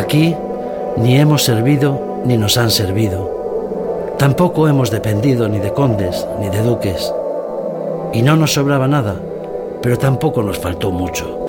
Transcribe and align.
Aquí 0.00 0.34
ni 0.96 1.18
hemos 1.18 1.44
servido 1.44 2.22
ni 2.24 2.38
nos 2.38 2.56
han 2.56 2.70
servido. 2.70 4.14
Tampoco 4.18 4.66
hemos 4.66 4.90
dependido 4.90 5.46
ni 5.46 5.58
de 5.58 5.74
condes 5.74 6.26
ni 6.40 6.48
de 6.48 6.62
duques. 6.62 7.12
Y 8.14 8.22
no 8.22 8.34
nos 8.34 8.54
sobraba 8.54 8.88
nada, 8.88 9.16
pero 9.82 9.98
tampoco 9.98 10.42
nos 10.42 10.58
faltó 10.58 10.90
mucho. 10.90 11.39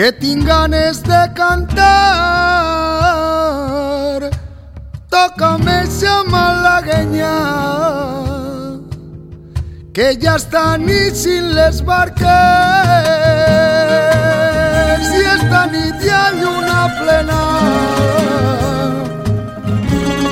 Que 0.00 0.12
tinganes 0.12 1.02
de 1.02 1.30
cantar, 1.34 1.90
tócame 5.10 5.82
esa 5.82 6.24
malagueña, 6.24 7.36
que 9.92 10.16
ya 10.16 10.36
está 10.36 10.78
ni 10.78 11.10
sin 11.10 11.54
les 11.54 11.84
barques, 11.84 12.24
y 15.18 15.22
está 15.38 15.66
ni 15.66 15.92
de 15.92 16.46
una 16.46 16.80
plena, 16.98 17.42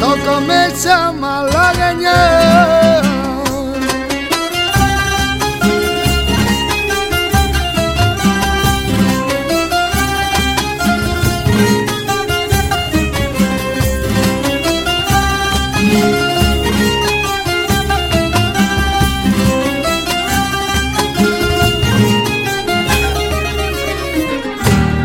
tócame 0.00 0.68
esa 0.68 1.12
malagueña. 1.12 2.87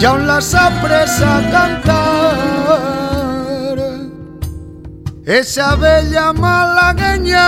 Y 0.03 0.05
aún 0.05 0.27
las 0.27 0.53
apresa 0.53 1.37
a 1.37 1.41
cantar. 1.49 2.97
Esa 5.25 5.75
bella 5.77 6.33
malagueña 6.33 7.39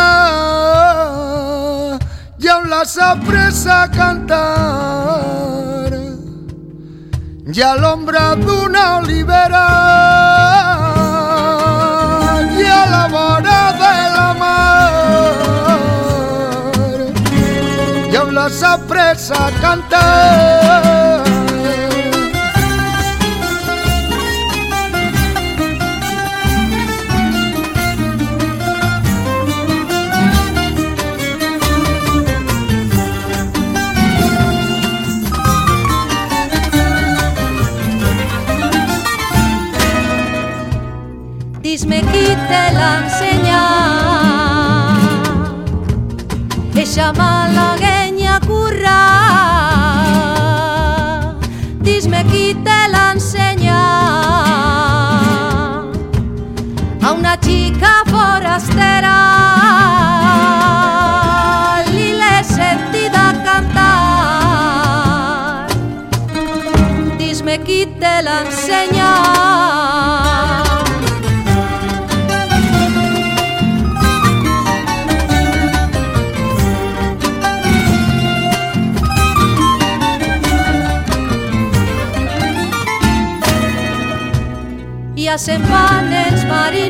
y 2.39 2.47
aún 2.47 2.69
las 2.69 2.97
apresa 2.97 3.83
a 3.83 3.91
cantar. 3.91 4.39
Y 7.53 7.61
alumbra 7.61 8.35
de 8.38 8.49
una 8.49 8.99
olivera 8.99 9.67
y 12.57 12.63
a 12.63 12.85
la 12.85 13.07
vara 13.11 13.73
de 13.83 14.09
la 14.16 14.33
mar. 14.39 15.33
Y 18.09 18.16
aún 18.16 18.33
las 18.33 18.63
apresa 18.63 19.47
a 19.47 19.51
cantar 19.59 20.94
body 86.47 86.84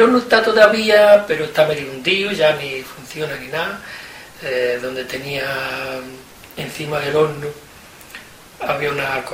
horno 0.00 0.18
está 0.18 0.42
todavía, 0.42 1.24
pero 1.26 1.44
está 1.44 1.66
medio 1.66 1.90
hundido, 1.90 2.32
ya 2.32 2.56
ni 2.56 2.82
funciona 2.82 3.36
ni 3.36 3.48
nada. 3.48 3.80
Eh, 4.42 4.78
donde 4.82 5.04
tenía 5.04 5.44
encima 6.56 6.98
del 6.98 7.14
horno 7.14 7.48
había 8.66 8.90
una, 8.90 9.24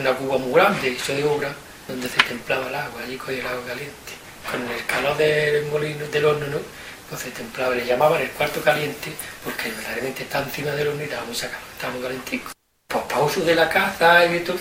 una 0.00 0.12
cuba 0.14 0.38
muy 0.38 0.52
grande, 0.52 0.88
hecho 0.88 1.14
de 1.14 1.24
obra, 1.24 1.52
donde 1.88 2.08
se 2.08 2.20
templaba 2.22 2.68
el 2.68 2.74
agua, 2.74 3.02
allí 3.02 3.16
cogía 3.16 3.40
el 3.40 3.46
agua 3.46 3.66
caliente. 3.66 4.12
Con 4.50 4.68
el 4.68 4.86
calor 4.86 5.16
del 5.16 5.66
molino, 5.66 6.06
del 6.06 6.24
horno, 6.24 6.46
¿no? 6.46 6.58
Pues 7.08 7.22
se 7.22 7.30
templaba, 7.30 7.74
le 7.74 7.84
llamaban 7.84 8.20
el 8.20 8.30
cuarto 8.30 8.60
caliente, 8.62 9.12
porque 9.44 9.70
verdaderamente 9.70 10.22
está 10.22 10.40
encima 10.40 10.70
del 10.72 10.88
horno 10.88 11.00
y 11.00 11.04
estaba 11.04 11.24
muy 11.24 11.34
sacado, 11.34 11.62
estaba 11.72 11.92
muy 11.92 12.02
calentico. 12.02 12.50
Pues 12.86 13.04
para 13.04 13.22
uso 13.22 13.40
de 13.40 13.54
la 13.54 13.68
caza 13.68 14.24
y 14.26 14.40
todo, 14.40 14.56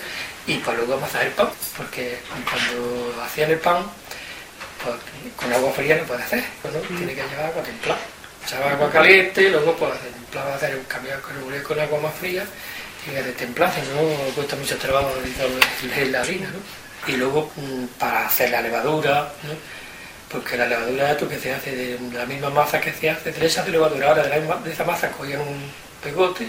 y 0.47 0.57
para 0.57 0.77
luego 0.77 0.95
amasar 0.95 1.25
el 1.25 1.31
pan, 1.33 1.49
porque 1.77 2.19
cuando 2.49 3.21
hacían 3.23 3.51
el 3.51 3.59
pan, 3.59 3.85
pues, 4.83 4.95
con 5.35 5.53
agua 5.53 5.71
fría 5.71 5.97
no 5.97 6.03
puede 6.03 6.23
hacer, 6.23 6.43
¿no? 6.63 6.97
tiene 6.97 7.13
que 7.13 7.21
llevar 7.21 7.45
agua 7.47 7.63
templada. 7.63 7.99
Echaba 8.45 8.71
agua 8.71 8.89
caliente, 8.89 9.43
y 9.43 9.49
luego 9.49 9.75
pues 9.75 9.91
templaba 9.99 10.55
hacer 10.55 10.75
un 10.75 10.83
cambio 10.85 11.11
con 11.63 11.79
agua 11.79 11.99
más 11.99 12.13
fría 12.15 12.43
y 13.05 13.11
que 13.11 13.23
se 13.23 13.31
templase, 13.33 13.81
¿no? 13.93 14.33
Cuesta 14.33 14.55
mucho 14.55 14.77
trabajo 14.77 15.11
leer 15.83 16.07
la 16.07 16.21
harina, 16.21 16.49
¿no? 16.49 17.11
Y 17.13 17.17
luego 17.17 17.51
mm, 17.55 17.85
para 17.99 18.27
hacer 18.27 18.49
la 18.49 18.61
levadura, 18.61 19.31
¿no? 19.43 19.53
porque 20.29 20.57
la 20.57 20.67
levadura 20.67 21.17
lo 21.19 21.27
que 21.27 21.39
se 21.39 21.53
hace 21.53 21.75
de 21.75 21.99
la 22.13 22.25
misma 22.25 22.49
masa 22.49 22.79
que 22.79 22.93
se 22.93 23.09
hace 23.09 23.31
de 23.31 23.45
esa 23.45 23.67
levadura, 23.67 24.09
ahora 24.09 24.23
de, 24.23 24.71
esa 24.71 24.83
masa 24.83 25.09
cogían 25.11 25.41
un 25.41 25.71
pegote, 26.03 26.47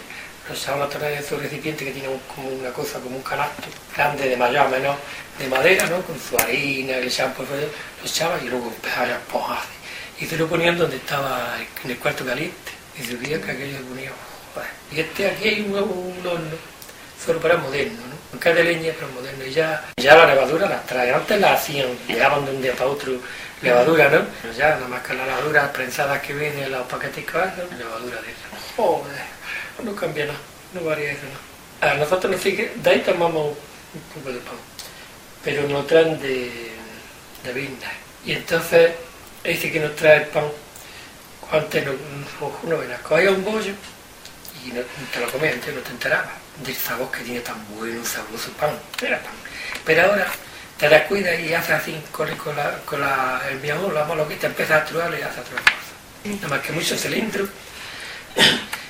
lo 0.48 0.54
echaban 0.54 0.82
a 0.82 0.88
tornar 0.88 1.12
en 1.12 1.24
su 1.24 1.36
recipiente 1.36 1.84
que 1.84 1.92
tiene 1.92 2.08
como 2.34 2.48
una 2.48 2.70
cosa, 2.70 3.00
como 3.00 3.16
un 3.16 3.22
canasto 3.22 3.68
grande 3.96 4.28
de 4.28 4.36
mayor 4.36 4.66
a 4.66 4.68
menos 4.68 4.96
de 5.40 5.48
madera, 5.48 5.86
¿no? 5.86 6.02
con 6.02 6.20
su 6.20 6.38
harina, 6.38 6.98
le 6.98 7.06
echaban 7.06 7.32
por 7.34 7.46
fuera, 7.46 7.62
lo 7.62 8.06
echaban 8.06 8.44
y 8.44 8.50
luego 8.50 8.68
empezaban 8.68 9.10
a 9.10 9.16
esponjarse 9.16 9.80
y 10.20 10.26
se 10.26 10.36
lo 10.36 10.46
ponían 10.46 10.76
donde 10.76 10.96
estaba 10.96 11.56
en 11.82 11.90
el 11.90 11.98
cuarto 11.98 12.24
caliente 12.26 12.72
y 12.98 13.02
se 13.02 13.16
veía 13.16 13.40
que 13.40 13.50
aquello 13.50 13.78
se 13.78 13.84
ponía 13.84 14.10
y 14.92 15.00
este 15.00 15.28
aquí 15.28 15.48
hay 15.48 15.60
un, 15.62 15.74
horno 15.74 16.40
solo 17.24 17.40
para 17.40 17.56
moderno 17.56 18.00
¿no? 18.06 18.14
nunca 18.32 18.52
de 18.52 18.64
leña 18.64 18.92
pero 18.98 19.10
moderno 19.12 19.44
y 19.44 19.52
ya, 19.52 19.90
ya 19.96 20.16
la 20.16 20.26
levadura 20.34 20.68
las 20.68 20.84
trae 20.86 21.12
antes 21.12 21.40
la 21.40 21.54
hacían 21.54 21.88
llegaban 22.06 22.44
de 22.44 22.50
un 22.50 22.60
día 22.60 22.72
para 22.72 22.90
otro 22.90 23.12
levadura 23.62 24.08
¿no? 24.08 24.26
pero 24.42 24.52
ya 24.52 24.70
nada 24.70 24.88
más 24.88 25.02
que 25.02 25.14
la 25.14 25.24
levadura 25.24 25.72
prensada 25.72 26.20
que 26.20 26.34
viene 26.34 26.68
los 26.68 26.86
paquetes 26.86 27.24
¿no? 27.32 27.78
levadura 27.78 28.20
de 28.20 28.30
esa 28.30 28.76
joder 28.76 29.22
no 29.84 29.94
cambia 29.94 30.26
nada 30.26 30.38
no 30.74 30.80
varía 30.82 31.12
eso 31.12 31.22
¿no? 31.22 31.88
a 31.88 31.94
nosotros 31.94 32.32
nos 32.32 32.40
sigue 32.40 32.72
de 32.74 32.90
ahí 32.90 33.00
tomamos 33.00 33.56
un 33.94 34.00
poco 34.14 34.32
de 34.32 34.40
pan 34.40 34.69
pero 35.44 35.68
no 35.68 35.84
traen 35.84 36.20
de, 36.20 36.72
de 37.44 37.52
vinda 37.52 37.90
y 38.24 38.32
entonces 38.32 38.92
dice 39.44 39.72
que 39.72 39.80
nos 39.80 39.96
trae 39.96 40.18
el 40.18 40.26
pan. 40.28 40.44
Antes 41.50 41.84
no, 41.84 41.92
no, 42.68 42.76
no 42.76 43.02
cogía 43.02 43.30
un 43.30 43.44
bollo 43.44 43.72
y 44.64 44.68
no, 44.72 44.82
te 45.12 45.20
lo 45.20 45.30
comías, 45.32 45.54
antes 45.54 45.74
no 45.74 45.80
te 45.80 45.90
enterabas 45.90 46.30
del 46.64 46.76
sabor 46.76 47.10
que 47.10 47.22
tiene 47.22 47.40
tan 47.40 47.56
bueno, 47.74 48.04
sabroso 48.04 48.50
pan. 48.52 48.70
Era 49.02 49.18
pan. 49.18 49.32
Pero 49.84 50.04
ahora 50.04 50.26
te 50.78 50.88
descuidas 50.88 51.40
y 51.40 51.52
haces 51.54 51.70
así 51.70 52.00
con, 52.12 52.28
la, 52.56 52.78
con 52.84 53.00
la, 53.00 53.42
el 53.50 53.58
miamón, 53.60 53.94
la 53.94 54.04
mano 54.04 54.28
que 54.28 54.36
te 54.36 54.46
empiezas 54.46 54.82
a 54.82 54.84
truar 54.84 55.10
y 55.18 55.22
haces 55.22 55.38
otra 55.38 55.60
cosa. 55.62 56.34
Nada 56.36 56.48
más 56.48 56.60
que 56.60 56.72
muchos 56.72 57.00
cilindros 57.00 57.48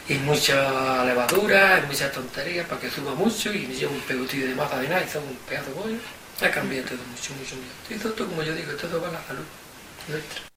y 0.08 0.14
mucha 0.14 1.04
levadura, 1.04 1.80
y 1.82 1.86
mucha 1.86 2.10
tontería 2.10 2.64
para 2.64 2.80
que 2.80 2.90
suba 2.90 3.14
mucho 3.14 3.52
y 3.52 3.66
me 3.66 3.74
lleva 3.74 3.92
un 3.92 4.00
pegotillo 4.00 4.48
de 4.48 4.54
masa 4.54 4.78
de 4.80 4.88
nada 4.88 5.04
y 5.06 5.08
son 5.08 5.22
un 5.22 5.36
pedazo 5.48 5.68
de 5.68 5.74
bollo. 5.74 5.98
Ha 6.42 6.50
cambiado 6.50 6.88
todo 6.88 6.98
mucho, 7.10 7.34
mucho, 7.34 7.56
mucho. 7.56 7.94
Y 7.94 7.98
todo, 7.98 8.26
como 8.28 8.42
yo 8.42 8.54
digo, 8.54 8.72
todo 8.72 9.00
va 9.00 9.08
a 9.08 9.12
la 9.12 9.22
salud. 9.26 9.44
nuestra. 10.08 10.49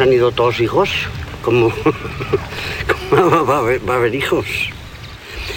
Han 0.00 0.12
ido 0.12 0.32
todos 0.32 0.60
hijos. 0.60 0.90
¿Cómo, 1.42 1.72
cómo 3.10 3.46
va, 3.46 3.56
a 3.56 3.58
haber, 3.58 3.88
va 3.88 3.94
a 3.94 3.96
haber 3.96 4.14
hijos? 4.14 4.46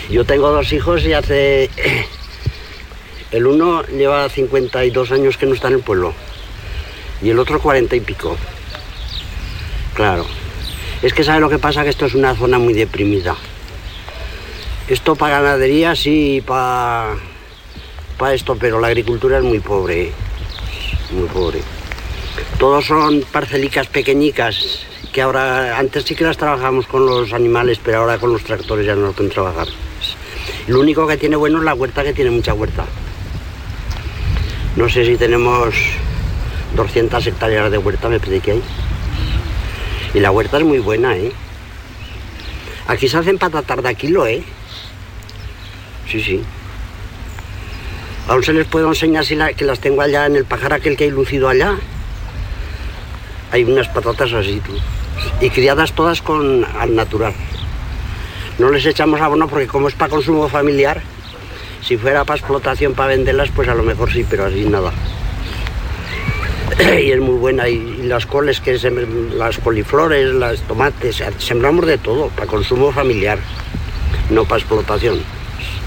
Yo 0.09 0.25
tengo 0.25 0.51
dos 0.51 0.71
hijos 0.73 1.03
y 1.03 1.13
hace... 1.13 1.69
El 3.31 3.47
uno 3.47 3.83
lleva 3.87 4.29
52 4.29 5.11
años 5.11 5.37
que 5.37 5.45
no 5.45 5.55
está 5.55 5.67
en 5.67 5.75
el 5.75 5.79
pueblo 5.79 6.13
y 7.21 7.29
el 7.29 7.39
otro 7.39 7.59
40 7.59 7.95
y 7.95 7.99
pico. 8.01 8.37
Claro. 9.95 10.25
Es 11.01 11.13
que 11.13 11.23
sabe 11.23 11.39
lo 11.39 11.49
que 11.49 11.57
pasa, 11.57 11.83
que 11.83 11.89
esto 11.89 12.05
es 12.05 12.13
una 12.13 12.35
zona 12.35 12.59
muy 12.59 12.73
deprimida. 12.73 13.35
Esto 14.87 15.15
para 15.15 15.41
ganadería 15.41 15.95
sí, 15.95 16.43
para 16.45 17.15
para 18.17 18.35
esto, 18.35 18.55
pero 18.55 18.79
la 18.79 18.87
agricultura 18.87 19.37
es 19.37 19.43
muy 19.43 19.59
pobre, 19.59 20.11
muy 21.11 21.27
pobre. 21.27 21.61
Todos 22.59 22.85
son 22.85 23.23
parcelicas 23.31 23.87
pequeñicas 23.87 24.85
que 25.11 25.21
ahora, 25.21 25.77
antes 25.77 26.05
sí 26.05 26.15
que 26.15 26.23
las 26.23 26.37
trabajamos 26.37 26.87
con 26.87 27.05
los 27.05 27.33
animales, 27.33 27.79
pero 27.83 27.99
ahora 27.99 28.17
con 28.17 28.33
los 28.33 28.43
tractores 28.43 28.85
ya 28.85 28.95
no 28.95 29.07
lo 29.07 29.11
pueden 29.13 29.31
trabajar. 29.31 29.67
Lo 30.67 30.79
único 30.79 31.05
que 31.05 31.17
tiene 31.17 31.35
bueno 31.35 31.59
es 31.59 31.63
la 31.63 31.73
huerta, 31.73 32.03
que 32.03 32.13
tiene 32.13 32.31
mucha 32.31 32.53
huerta. 32.53 32.85
No 34.75 34.89
sé 34.89 35.05
si 35.05 35.17
tenemos 35.17 35.75
200 36.75 37.27
hectáreas 37.27 37.69
de 37.69 37.77
huerta, 37.77 38.09
me 38.09 38.19
parece 38.19 38.39
que 38.39 38.51
hay. 38.53 38.61
Y 40.15 40.19
la 40.19 40.31
huerta 40.31 40.57
es 40.57 40.63
muy 40.63 40.79
buena, 40.79 41.15
¿eh? 41.15 41.31
Aquí 42.87 43.07
se 43.07 43.17
hacen 43.17 43.37
patatas 43.37 43.83
de 43.83 43.95
kilo, 43.95 44.25
¿eh? 44.25 44.43
Sí, 46.09 46.21
sí. 46.21 46.41
Aún 48.27 48.43
se 48.43 48.53
les 48.53 48.65
puedo 48.65 48.87
enseñar 48.89 49.25
si 49.25 49.37
que 49.55 49.65
las 49.65 49.79
tengo 49.79 50.01
allá 50.01 50.25
en 50.25 50.37
el 50.37 50.45
pajar 50.45 50.73
aquel 50.73 50.95
que 50.97 51.03
hay 51.03 51.11
lucido 51.11 51.49
allá. 51.49 51.77
Hay 53.53 53.63
unas 53.65 53.87
patatas 53.87 54.33
así, 54.33 54.59
tú. 54.65 54.73
Y 55.39 55.51
criadas 55.51 55.93
todas 55.93 56.23
con 56.23 56.65
al 56.65 56.95
natural. 56.95 57.35
No 58.57 58.71
les 58.71 58.83
echamos 58.83 59.21
abono 59.21 59.47
porque 59.47 59.67
como 59.67 59.87
es 59.87 59.93
para 59.93 60.09
consumo 60.09 60.49
familiar, 60.49 61.03
si 61.83 61.95
fuera 61.95 62.25
para 62.25 62.39
explotación, 62.39 62.95
para 62.95 63.09
venderlas, 63.09 63.49
pues 63.55 63.69
a 63.69 63.75
lo 63.75 63.83
mejor 63.83 64.11
sí, 64.11 64.25
pero 64.27 64.45
así 64.45 64.65
nada. 64.65 64.91
y 66.99 67.11
es 67.11 67.19
muy 67.19 67.35
buena. 67.35 67.69
Y, 67.69 68.07
las 68.07 68.25
coles, 68.25 68.59
que 68.59 68.73
las 69.35 69.59
coliflores, 69.59 70.33
las 70.33 70.59
tomates, 70.61 71.23
sembramos 71.37 71.85
de 71.85 71.99
todo, 71.99 72.29
para 72.29 72.47
consumo 72.47 72.91
familiar, 72.91 73.37
no 74.31 74.45
para 74.45 74.61
explotación, 74.61 75.19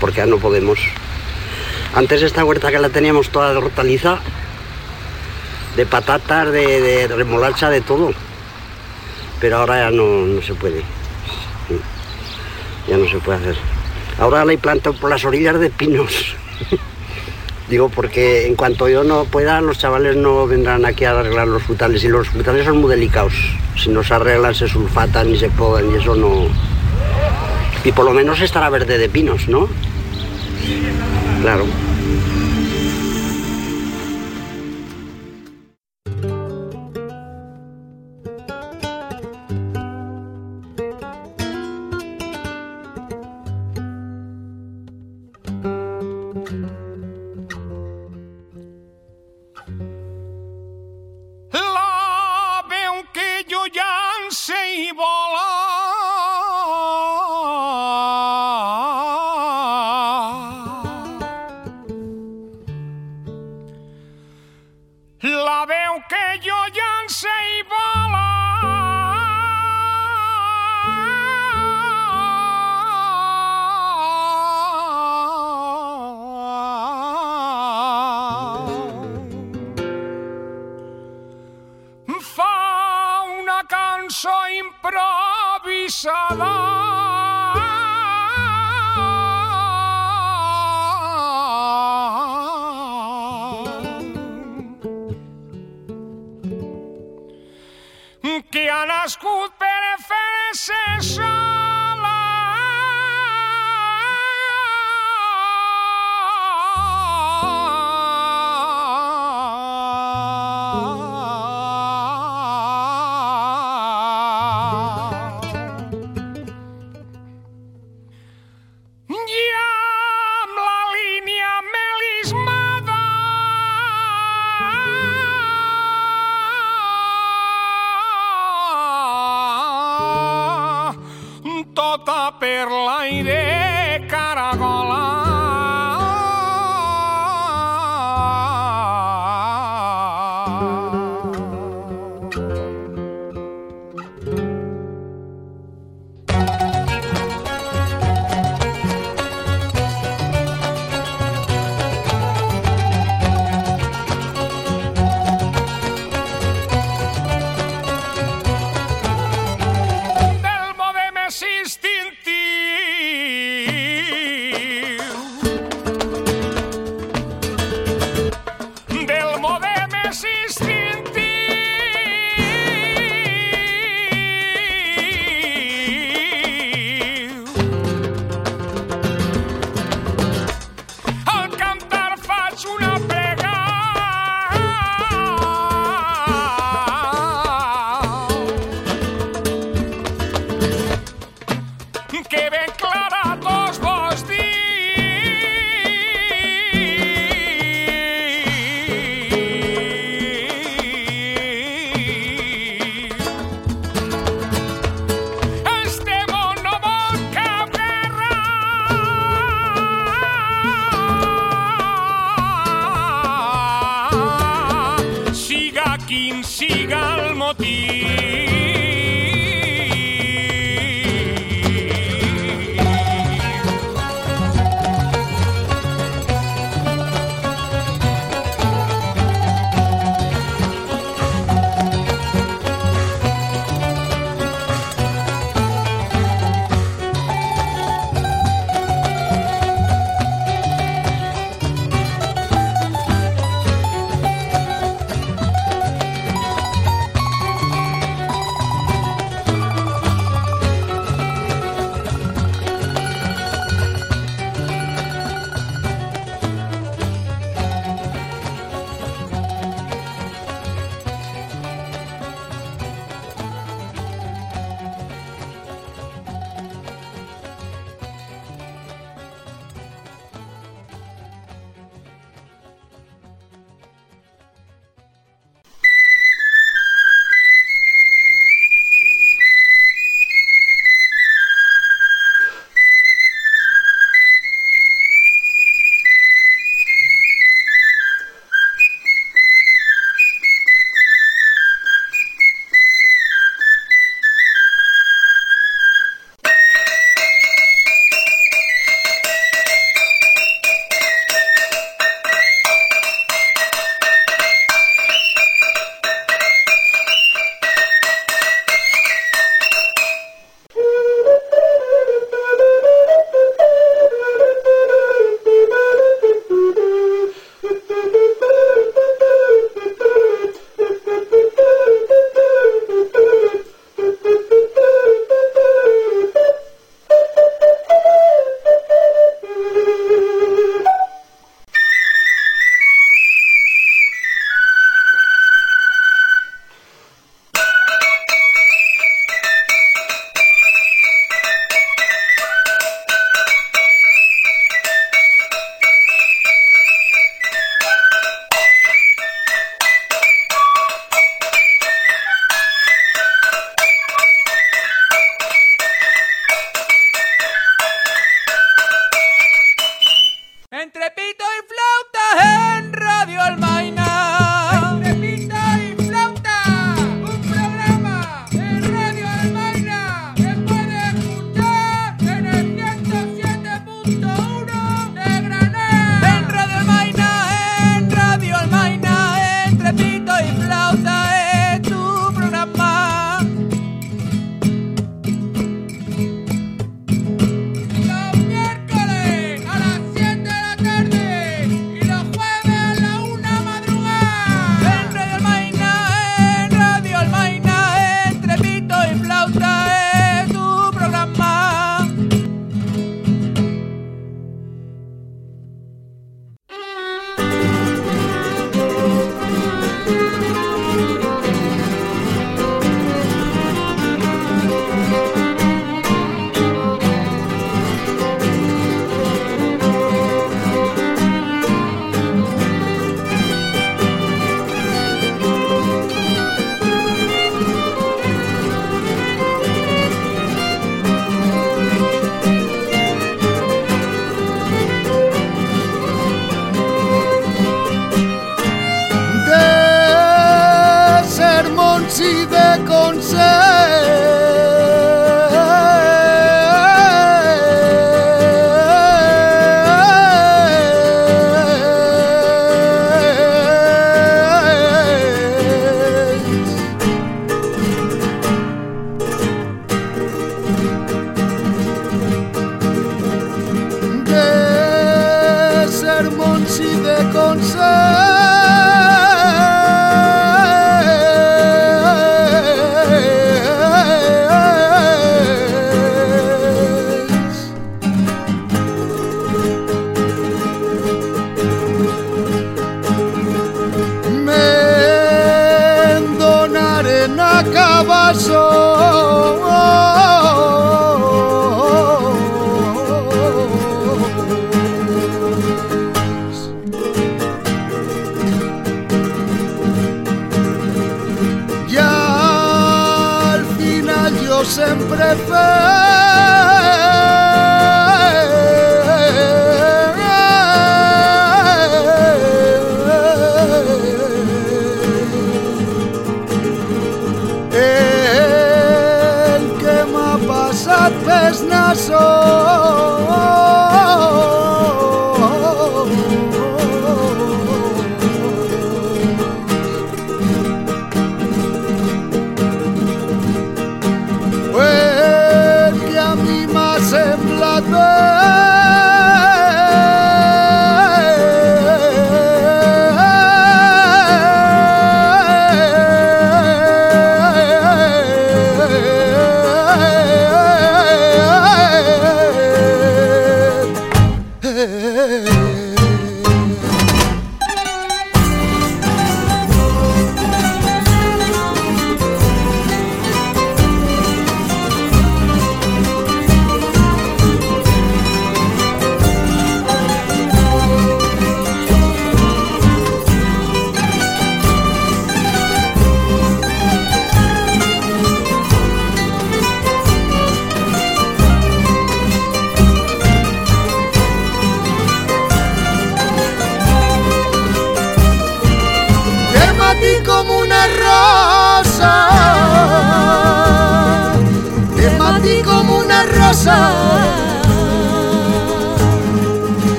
porque 0.00 0.16
ya 0.16 0.26
no 0.26 0.38
podemos. 0.38 0.78
Antes 1.94 2.22
esta 2.22 2.42
huerta 2.42 2.70
que 2.70 2.78
la 2.78 2.88
teníamos 2.88 3.28
toda 3.28 3.52
de 3.52 3.58
hortaliza, 3.58 4.20
de 5.80 5.86
patatas, 5.86 6.52
de, 6.52 7.08
remolacha, 7.08 7.70
de 7.70 7.80
todo. 7.80 8.12
Pero 9.40 9.56
ahora 9.56 9.88
ya 9.88 9.90
no, 9.90 10.42
se 10.42 10.52
puede. 10.52 10.82
Ya 12.86 12.98
no 12.98 13.08
se 13.08 13.16
puede 13.16 13.38
hacer. 13.38 13.56
Ahora 14.18 14.44
la 14.44 14.54
plantado 14.58 14.94
por 14.94 15.08
las 15.08 15.24
orillas 15.24 15.58
de 15.58 15.70
pinos. 15.70 16.36
Digo, 17.70 17.88
porque 17.88 18.46
en 18.46 18.56
cuanto 18.56 18.90
yo 18.90 19.04
no 19.04 19.24
pueda, 19.24 19.62
los 19.62 19.78
chavales 19.78 20.16
no 20.16 20.46
vendrán 20.46 20.84
aquí 20.84 21.06
a 21.06 21.18
arreglar 21.18 21.48
los 21.48 21.62
frutales. 21.62 22.04
Y 22.04 22.08
los 22.08 22.28
frutales 22.28 22.66
son 22.66 22.76
muy 22.76 22.90
delicados. 22.90 23.32
Si 23.78 23.88
no 23.88 24.04
se 24.04 24.12
arreglan, 24.12 24.54
se 24.54 24.68
sulfatan 24.68 25.30
y 25.30 25.38
se 25.38 25.48
podan 25.48 25.90
y 25.90 25.94
eso 25.94 26.14
no... 26.14 26.46
Y 27.84 27.92
por 27.92 28.04
lo 28.04 28.12
menos 28.12 28.38
estará 28.42 28.68
verde 28.68 28.98
de 28.98 29.08
pinos, 29.08 29.48
¿no? 29.48 29.66
Claro. 31.40 31.64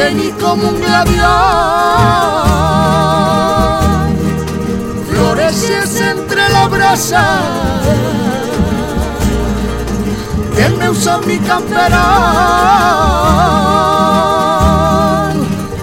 De 0.00 0.10
mí 0.14 0.32
como 0.40 0.68
un 0.68 0.80
glavión 0.80 1.20
floreces 5.08 6.00
entre 6.00 6.48
la 6.48 6.68
brasa. 6.68 7.24
Que 10.56 10.68
me 10.70 10.88
usó 10.90 11.20
mi 11.26 11.38
camperón 11.38 11.90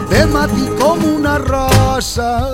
de 0.10 0.26
mati 0.26 0.68
como 0.80 1.08
una 1.08 1.38
rosa 1.38 2.50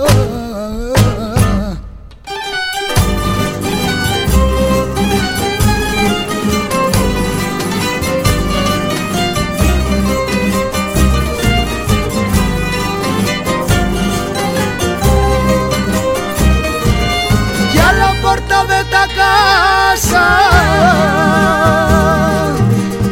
casa. 19.34 20.26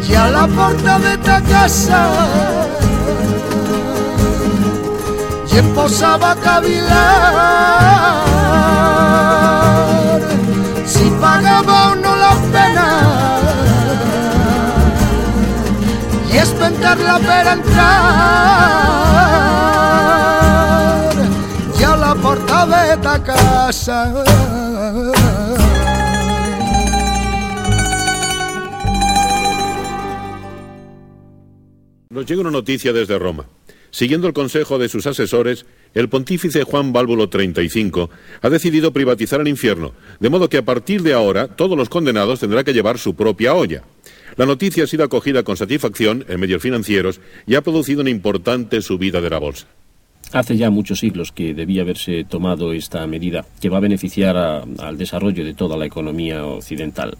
Y 0.08 0.14
a 0.14 0.30
la 0.30 0.46
puerta 0.46 0.98
de 0.98 1.12
esta 1.12 1.40
casa. 1.42 2.00
Y 5.50 5.62
posaba 5.74 6.34
cavilar. 6.36 6.92
Si 10.86 11.10
pagaba 11.20 11.92
o 11.92 11.94
no 11.94 12.16
la 12.16 12.34
pena. 12.54 12.88
Y 16.32 16.36
espentar 16.36 16.98
la 16.98 17.18
pera 17.18 17.52
entrar. 17.52 17.92
Y 21.78 21.82
a 21.84 21.96
la 21.96 22.14
puerta 22.14 22.66
de 22.66 22.92
esta 22.94 23.18
casa 23.22 23.98
Nos 32.12 32.26
llega 32.26 32.42
una 32.42 32.50
noticia 32.50 32.92
desde 32.92 33.18
Roma. 33.18 33.46
Siguiendo 33.90 34.26
el 34.26 34.34
consejo 34.34 34.78
de 34.78 34.90
sus 34.90 35.06
asesores, 35.06 35.64
el 35.94 36.10
pontífice 36.10 36.62
Juan 36.62 36.92
Válvulo 36.92 37.30
35 37.30 38.10
ha 38.42 38.50
decidido 38.50 38.92
privatizar 38.92 39.40
el 39.40 39.48
infierno, 39.48 39.92
de 40.20 40.28
modo 40.28 40.50
que 40.50 40.58
a 40.58 40.64
partir 40.64 41.02
de 41.02 41.14
ahora 41.14 41.48
todos 41.48 41.76
los 41.76 41.88
condenados 41.88 42.40
tendrán 42.40 42.64
que 42.64 42.74
llevar 42.74 42.98
su 42.98 43.14
propia 43.14 43.54
olla. 43.54 43.82
La 44.36 44.44
noticia 44.44 44.84
ha 44.84 44.86
sido 44.86 45.04
acogida 45.04 45.42
con 45.42 45.56
satisfacción 45.56 46.26
en 46.28 46.38
medios 46.38 46.60
financieros 46.60 47.18
y 47.46 47.54
ha 47.54 47.62
producido 47.62 48.02
una 48.02 48.10
importante 48.10 48.82
subida 48.82 49.22
de 49.22 49.30
la 49.30 49.38
bolsa. 49.38 49.66
Hace 50.32 50.58
ya 50.58 50.68
muchos 50.68 51.00
siglos 51.00 51.32
que 51.32 51.54
debía 51.54 51.80
haberse 51.80 52.24
tomado 52.24 52.74
esta 52.74 53.06
medida, 53.06 53.46
que 53.58 53.70
va 53.70 53.78
a 53.78 53.80
beneficiar 53.80 54.36
al 54.36 54.98
desarrollo 54.98 55.46
de 55.46 55.54
toda 55.54 55.78
la 55.78 55.86
economía 55.86 56.44
occidental. 56.44 57.16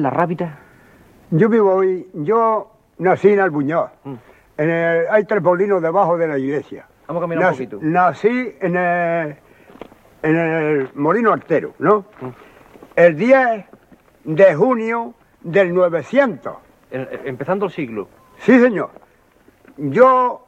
En 0.00 0.04
La 0.04 0.10
Rábida? 0.10 0.58
Yo 1.30 1.48
vivo 1.50 1.74
hoy, 1.74 2.08
yo 2.14 2.72
nací 2.98 3.28
en 3.28 3.40
Albuñol. 3.40 3.90
En 4.56 4.70
el- 4.70 5.06
hay 5.10 5.24
tres 5.24 5.42
molinos 5.42 5.80
debajo 5.82 6.16
de 6.16 6.26
la 6.26 6.38
iglesia. 6.38 6.86
Vamos 7.06 7.20
a 7.20 7.24
caminar 7.24 7.44
un 7.44 7.50
Nac- 7.50 7.52
poquito. 7.56 7.78
Nací 7.82 8.56
en 8.60 8.76
el, 8.76 9.36
en 10.22 10.36
el 10.36 10.90
molino 10.94 11.32
artero, 11.32 11.74
¿no? 11.78 12.04
El 12.96 13.16
10 13.16 13.64
de 14.24 14.54
junio 14.54 15.14
del 15.42 15.74
900. 15.74 16.56
En- 16.90 17.08
empezando 17.24 17.66
el 17.66 17.72
siglo. 17.72 18.08
Sí, 18.38 18.58
señor. 18.58 18.90
Yo, 19.76 20.46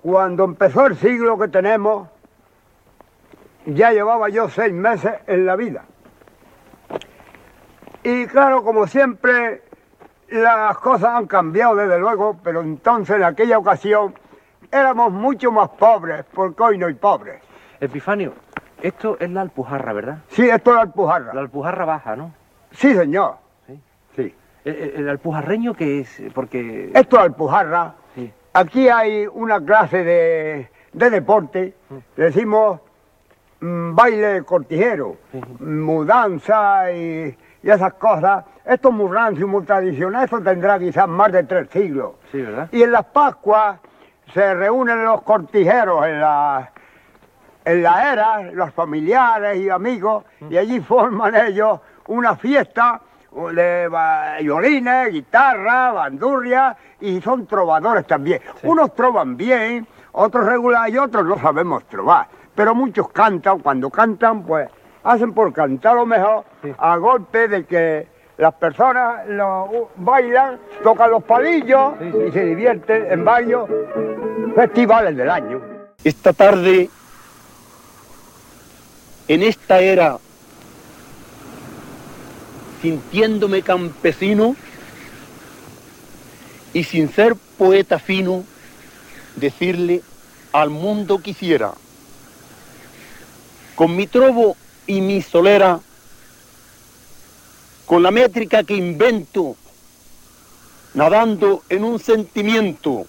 cuando 0.00 0.44
empezó 0.44 0.86
el 0.86 0.96
siglo 0.96 1.38
que 1.38 1.48
tenemos, 1.48 2.08
ya 3.66 3.92
llevaba 3.92 4.28
yo 4.28 4.48
seis 4.48 4.72
meses 4.72 5.12
en 5.26 5.44
la 5.46 5.56
vida. 5.56 5.84
Y 8.02 8.26
claro, 8.26 8.64
como 8.64 8.86
siempre, 8.86 9.62
las 10.28 10.76
cosas 10.78 11.10
han 11.10 11.26
cambiado 11.26 11.76
desde 11.76 11.98
luego, 11.98 12.36
pero 12.42 12.60
entonces 12.60 13.16
en 13.16 13.24
aquella 13.24 13.58
ocasión 13.58 14.14
éramos 14.70 15.12
mucho 15.12 15.52
más 15.52 15.68
pobres, 15.70 16.24
porque 16.32 16.62
hoy 16.62 16.78
no 16.78 16.86
hay 16.86 16.94
pobres. 16.94 17.40
Epifanio, 17.80 18.32
esto 18.80 19.16
es 19.20 19.30
la 19.30 19.42
Alpujarra, 19.42 19.92
¿verdad? 19.92 20.18
Sí, 20.28 20.48
esto 20.48 20.70
es 20.70 20.76
la 20.76 20.82
Alpujarra. 20.82 21.34
La 21.34 21.40
Alpujarra 21.42 21.84
baja, 21.84 22.16
¿no? 22.16 22.32
Sí, 22.72 22.94
señor. 22.94 23.36
Sí. 23.66 23.80
Sí. 24.16 24.34
El, 24.64 24.74
el- 24.76 24.92
el 24.96 25.08
alpujarreño 25.08 25.74
que 25.74 26.00
es, 26.00 26.22
porque... 26.34 26.90
Esto 26.94 27.16
es 27.16 27.22
Alpujarra. 27.22 27.94
Sí. 28.14 28.32
Aquí 28.54 28.88
hay 28.88 29.26
una 29.26 29.64
clase 29.64 30.02
de, 30.04 30.68
de 30.92 31.10
deporte, 31.10 31.74
le 32.16 32.24
decimos 32.24 32.80
mm, 33.60 33.94
baile 33.94 34.42
cortijero, 34.44 35.16
mudanza 35.60 36.92
y, 36.92 37.36
y 37.62 37.70
esas 37.70 37.94
cosas. 37.94 38.44
Esto 38.64 38.88
es 38.88 38.94
muy 38.94 39.12
rancio, 39.12 39.48
muy 39.48 39.64
tradicional, 39.64 40.24
esto 40.24 40.40
tendrá 40.40 40.78
quizás 40.78 41.08
más 41.08 41.32
de 41.32 41.44
tres 41.44 41.68
siglos. 41.70 42.12
Sí, 42.30 42.42
¿verdad? 42.42 42.68
Y 42.72 42.82
en 42.82 42.92
las 42.92 43.04
Pascuas 43.06 43.78
se 44.32 44.54
reúnen 44.54 45.04
los 45.04 45.22
cortijeros 45.22 46.06
en 46.06 46.20
la, 46.20 46.70
en 47.64 47.82
la 47.82 48.12
era, 48.12 48.42
los 48.52 48.72
familiares 48.72 49.58
y 49.58 49.68
amigos, 49.68 50.24
y 50.48 50.56
allí 50.56 50.80
forman 50.80 51.34
ellos 51.34 51.80
una 52.06 52.36
fiesta 52.36 53.00
de 53.54 53.88
violines, 54.40 55.12
guitarra, 55.12 55.92
bandurria, 55.92 56.76
y 57.00 57.20
son 57.20 57.46
trovadores 57.46 58.06
también. 58.06 58.40
Unos 58.62 58.94
trovan 58.94 59.36
bien, 59.36 59.86
otros 60.12 60.46
regular 60.46 60.88
y 60.90 60.98
otros 60.98 61.24
no 61.24 61.38
sabemos 61.38 61.84
trovar. 61.86 62.26
Pero 62.54 62.74
muchos 62.74 63.08
cantan, 63.10 63.60
cuando 63.60 63.88
cantan, 63.90 64.42
pues 64.42 64.68
hacen 65.04 65.32
por 65.32 65.52
cantar 65.52 65.96
lo 65.96 66.06
mejor 66.06 66.44
a 66.78 66.96
golpe 66.96 67.48
de 67.48 67.64
que 67.64 68.06
las 68.38 68.54
personas 68.54 69.26
lo 69.28 69.90
bailan, 69.96 70.58
tocan 70.82 71.10
los 71.10 71.22
palillos 71.22 71.94
y 72.28 72.32
se 72.32 72.44
divierten 72.44 73.10
en 73.10 73.24
varios 73.24 73.68
festivales 74.54 75.16
del 75.16 75.30
año. 75.30 75.60
esta 76.02 76.32
tarde, 76.32 76.90
en 79.28 79.42
esta 79.42 79.80
era, 79.80 80.18
sintiéndome 82.80 83.62
campesino 83.62 84.56
y 86.72 86.84
sin 86.84 87.08
ser 87.08 87.36
poeta 87.56 87.98
fino, 87.98 88.44
decirle 89.36 90.02
al 90.52 90.70
mundo 90.70 91.18
quisiera. 91.18 91.72
Con 93.76 93.94
mi 93.94 94.06
trobo 94.06 94.56
y 94.86 95.00
mi 95.00 95.22
solera, 95.22 95.80
con 97.86 98.02
la 98.02 98.10
métrica 98.10 98.64
que 98.64 98.74
invento, 98.74 99.56
nadando 100.94 101.62
en 101.68 101.84
un 101.84 101.98
sentimiento, 101.98 103.06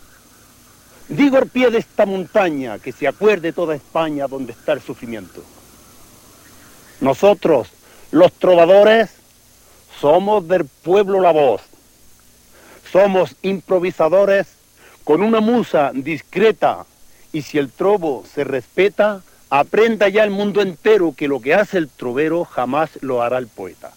digo 1.08 1.38
al 1.38 1.48
pie 1.48 1.70
de 1.70 1.80
esta 1.80 2.06
montaña 2.06 2.80
que 2.80 2.92
se 2.92 3.08
acuerde 3.08 3.54
toda 3.54 3.76
España 3.76 4.28
donde 4.28 4.54
está 4.54 4.74
el 4.74 4.82
sufrimiento. 4.82 5.44
Nosotros, 7.02 7.70
los 8.12 8.32
trovadores, 8.34 9.10
somos 10.00 10.48
del 10.48 10.66
pueblo 10.66 11.22
la 11.22 11.32
voz. 11.32 11.62
Somos 12.92 13.36
improvisadores 13.42 14.48
con 15.04 15.22
una 15.22 15.40
musa 15.40 15.92
discreta 15.94 16.86
y 17.32 17.42
si 17.42 17.58
el 17.58 17.72
trobo 17.72 18.24
se 18.32 18.44
respeta, 18.44 19.22
aprenda 19.60 20.10
ya 20.10 20.24
el 20.24 20.32
mundo 20.32 20.64
entero 20.64 21.14
que 21.16 21.28
lo 21.28 21.40
que 21.40 21.54
hace 21.54 21.78
el 21.78 21.88
trovero 21.88 22.44
jamás 22.44 22.98
lo 23.02 23.22
hará 23.22 23.38
el 23.38 23.48
poeta. 23.48 23.92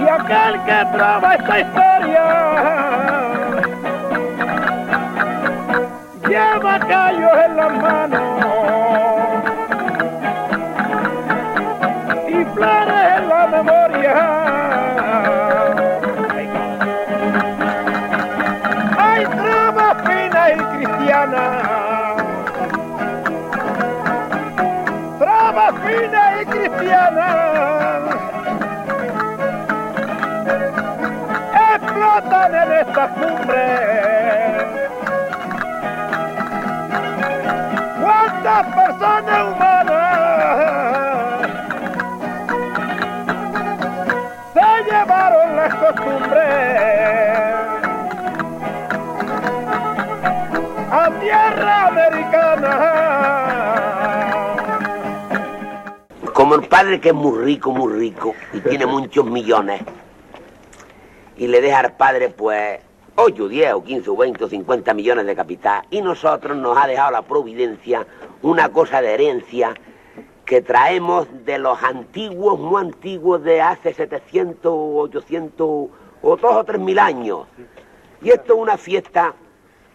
Y 0.00 0.08
aquel 0.08 0.62
que 0.64 0.86
traba 0.92 1.34
esta 1.34 1.60
historia 1.60 2.24
lleva 6.28 6.78
callos 6.80 7.32
en 7.46 7.56
las 7.56 7.72
manos 7.82 8.23
cumbre. 33.08 33.94
¿Cuántas 38.00 38.66
personas 38.74 39.44
humanas 39.54 40.74
se 44.52 44.90
llevaron 44.90 45.56
las 45.56 45.74
costumbres 45.74 46.64
a 50.90 51.10
tierra 51.20 51.86
americana? 51.88 52.72
Como 56.32 56.54
el 56.56 56.62
padre 56.68 57.00
que 57.00 57.08
es 57.08 57.14
muy 57.14 57.44
rico, 57.44 57.72
muy 57.72 57.92
rico, 57.92 58.34
y 58.52 58.60
tiene 58.60 58.86
muchos 58.94 59.24
millones, 59.24 59.82
y 61.36 61.46
le 61.46 61.60
deja 61.60 61.80
al 61.80 61.92
padre, 61.96 62.28
pues, 62.28 62.80
8, 63.26 63.48
10 63.48 63.72
o 63.72 63.82
15 63.82 64.10
o 64.10 64.16
20 64.16 64.44
o 64.44 64.48
50 64.50 64.92
millones 64.92 65.24
de 65.24 65.34
capital, 65.34 65.82
y 65.90 66.02
nosotros 66.02 66.54
nos 66.58 66.76
ha 66.76 66.86
dejado 66.86 67.10
la 67.10 67.22
providencia 67.22 68.06
una 68.42 68.68
cosa 68.68 69.00
de 69.00 69.14
herencia 69.14 69.72
que 70.44 70.60
traemos 70.60 71.26
de 71.46 71.56
los 71.56 71.82
antiguos, 71.82 72.60
muy 72.60 72.82
antiguos, 72.82 73.42
de 73.42 73.62
hace 73.62 73.94
700 73.94 74.66
o 74.66 74.96
800 74.98 75.66
o 75.66 76.36
2 76.36 76.38
o 76.42 76.64
3 76.64 76.78
mil 76.78 76.98
años. 76.98 77.46
Y 78.20 78.28
esto 78.28 78.52
es 78.52 78.58
una 78.60 78.76
fiesta 78.76 79.34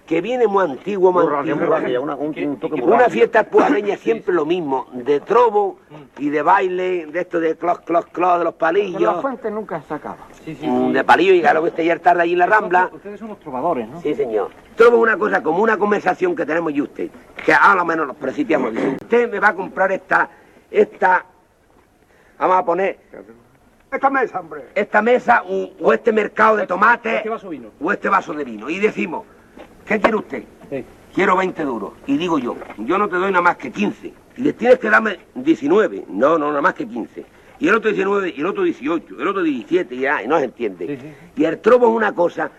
que 0.10 0.22
viene 0.22 0.48
muy 0.48 0.64
antigua, 0.64 1.12
muy. 1.12 1.24
Una 2.82 3.10
fiesta 3.10 3.44
pujareña 3.44 3.96
siempre 3.96 4.34
lo 4.34 4.44
mismo, 4.44 4.88
de 4.92 5.20
trobo 5.20 5.78
y 6.18 6.30
de 6.30 6.42
baile, 6.42 7.06
de 7.06 7.20
esto 7.20 7.40
de 7.40 7.56
clos, 7.56 7.82
clos, 7.82 8.08
clos, 8.08 8.40
de 8.40 8.44
los 8.46 8.54
La 8.56 8.58
palillos, 8.58 9.22
fuente 9.22 9.52
nunca 9.52 9.80
se 9.84 9.94
acaba. 9.94 10.18
mm, 10.64 10.94
de 10.94 11.04
palillos 11.04 11.36
y 11.36 11.42
claro 11.42 11.62
que 11.62 11.68
usted 11.70 11.84
ayer 11.84 12.00
tarde 12.00 12.24
allí 12.24 12.34
en 12.34 12.40
la 12.40 12.48
Rambla. 12.48 12.90
Ustedes 12.92 13.20
son 13.20 13.30
los 13.30 13.40
trovadores, 13.40 13.88
¿no? 13.88 14.02
Sí, 14.02 14.16
señor. 14.16 14.50
Trobo 14.76 14.98
es 14.98 15.04
una 15.04 15.16
cosa 15.18 15.44
como 15.44 15.62
una 15.62 15.78
conversación 15.78 16.36
que 16.36 16.44
tenemos 16.44 16.74
yo 16.74 16.80
y 16.86 16.88
usted, 16.88 17.10
que 17.46 17.54
a 17.54 17.76
lo 17.76 17.86
menos 17.86 18.08
nos 18.08 18.16
principiamos. 18.16 18.72
Dice, 18.74 18.98
usted 19.00 19.30
me 19.32 19.40
va 19.40 19.50
a 19.50 19.54
comprar 19.54 19.92
esta, 19.92 20.28
esta, 20.72 21.24
vamos 22.40 22.58
a 22.58 22.66
poner, 22.66 22.98
Esta 23.92 24.10
mesa, 24.10 24.40
hombre. 24.40 24.64
esta 24.74 25.02
mesa 25.04 25.44
o, 25.48 25.70
o 25.80 25.94
este 25.94 26.12
mercado 26.12 26.56
de 26.58 26.66
tomates 26.66 27.14
Este 27.18 27.30
vaso 27.30 27.50
vino. 27.50 27.70
o 27.80 27.92
este 27.92 28.10
vaso 28.10 28.34
de 28.34 28.44
vino. 28.44 28.72
Y 28.72 28.80
decimos, 28.80 29.24
¿qué 29.90 30.00
quiere 30.00 30.16
usted? 30.16 30.44
Sí. 30.70 30.86
Quiero 31.14 31.36
20 31.36 31.64
duros. 31.64 31.92
Y 32.06 32.18
digo 32.18 32.38
yo, 32.40 32.56
yo 32.78 32.98
no 32.98 33.10
te 33.10 33.16
doy 33.18 33.32
nada 33.32 33.42
más 33.42 33.58
que 33.58 33.72
15. 33.72 34.14
Y 34.38 34.42
le 34.42 34.54
tienes 34.54 34.78
que 34.80 34.90
darme 34.90 35.20
19. 35.36 36.06
No, 36.10 36.38
no, 36.38 36.50
nada 36.50 36.62
más 36.62 36.76
que 36.76 36.88
15. 36.88 37.26
Y 37.60 37.68
el 37.68 37.76
otro 37.76 37.90
19, 37.92 38.34
y 38.38 38.40
el 38.40 38.46
otro 38.46 38.64
18, 38.64 39.16
el 39.20 39.28
otro 39.28 39.42
17, 39.44 39.96
y 39.96 40.00
ya, 40.00 40.24
y 40.24 40.28
no 40.28 40.38
se 40.38 40.46
entiende. 40.46 40.88
Sí, 40.88 40.98
sí. 41.02 41.42
Y 41.42 41.46
el 41.46 41.60
trobo 41.60 41.88
es 41.90 41.94
una 41.94 42.14
cosa 42.14 42.50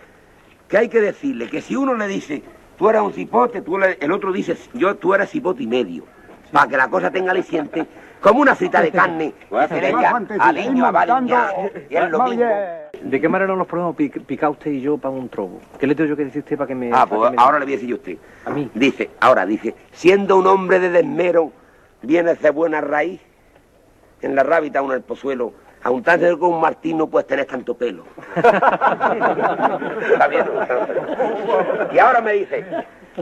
que 0.68 0.76
hay 0.76 0.88
que 0.90 1.00
decirle, 1.00 1.48
que 1.48 1.62
si 1.62 1.74
uno 1.76 1.94
le 1.94 2.06
dice, 2.06 2.42
tú 2.76 2.90
eras 2.90 3.02
un 3.02 3.12
cipote, 3.14 3.62
tú 3.62 3.76
eres- 3.78 3.96
el 4.00 4.12
otro 4.12 4.30
dice, 4.32 4.56
yo, 4.74 4.96
tú 4.96 5.14
eras 5.14 5.30
cipote 5.30 5.62
y 5.62 5.66
medio. 5.66 6.04
Para 6.52 6.68
que 6.68 6.76
la 6.76 6.88
cosa 6.88 7.10
tenga 7.10 7.30
aliciente, 7.30 7.86
como 8.20 8.40
una 8.40 8.54
frita 8.56 8.82
de 8.82 8.90
carne, 8.90 9.32
que 9.68 9.68
se 9.68 9.80
le 9.80 9.88
echa 10.00 10.10
a 10.40 10.52
leño, 10.52 10.84
a 10.86 10.92
y 11.88 11.94
es 11.96 12.10
lo 12.10 12.18
mismo. 12.24 12.44
¿De 13.02 13.20
qué 13.20 13.28
manera 13.28 13.54
nos 13.56 13.66
podemos 13.66 13.96
pic- 13.96 14.24
picar 14.24 14.50
usted 14.50 14.70
y 14.72 14.80
yo 14.80 14.98
para 14.98 15.14
un 15.14 15.28
trobo? 15.28 15.60
¿Qué 15.78 15.86
le 15.86 15.94
tengo 15.94 16.10
yo 16.10 16.16
que 16.16 16.24
decir 16.24 16.40
a 16.40 16.44
usted 16.44 16.56
para 16.58 16.68
que 16.68 16.74
me... 16.74 16.90
Ah, 16.92 17.06
pues 17.08 17.32
ahora 17.36 17.58
le 17.58 17.64
voy 17.64 17.74
a 17.74 17.76
decir 17.76 17.88
yo 17.88 17.96
a 17.96 17.98
usted. 17.98 18.16
A 18.44 18.50
mí. 18.50 18.70
Dice, 18.74 19.10
ahora 19.20 19.46
dice, 19.46 19.74
siendo 19.92 20.36
un 20.36 20.46
hombre 20.46 20.78
de 20.80 20.90
desmero, 20.90 21.52
viene 22.02 22.34
de 22.34 22.50
buena 22.50 22.80
raíz, 22.80 23.20
en 24.22 24.34
la 24.34 24.42
rábita 24.42 24.82
o 24.82 24.86
en 24.86 24.92
el 24.92 25.02
pozuelo, 25.02 25.52
a 25.82 25.90
untarse 25.90 26.36
con 26.36 26.52
un 26.52 26.60
martín 26.60 26.98
no 26.98 27.06
puedes 27.06 27.26
tener 27.26 27.46
tanto 27.46 27.74
pelo. 27.74 28.04
Está 28.36 30.28
bien. 30.28 30.44
Y 31.92 31.98
ahora 31.98 32.20
me 32.20 32.32
dice, 32.34 32.64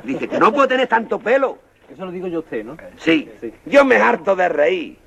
dice 0.03 0.27
que 0.29 0.39
no 0.41 0.53
puedo 0.53 0.67
tener 0.67 0.89
tanto 0.89 1.19
pelo. 1.21 1.59
Eso 1.93 2.05
lo 2.05 2.11
digo 2.11 2.27
yo 2.27 2.39
a 2.39 2.41
usted, 2.41 2.65
¿no? 2.65 2.77
Sí, 2.97 3.31
Sí. 3.41 3.55
yo 3.67 3.85
me 3.85 3.97
harto 3.97 4.35
de 4.37 4.49
reír. 4.49 4.99